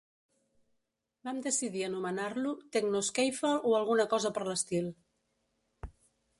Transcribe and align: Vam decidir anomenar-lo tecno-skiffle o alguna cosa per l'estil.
Vam 1.29 1.41
decidir 1.47 1.83
anomenar-lo 1.89 2.55
tecno-skiffle 2.77 3.53
o 3.73 3.77
alguna 3.81 4.09
cosa 4.17 4.35
per 4.39 4.47
l'estil. 4.51 4.89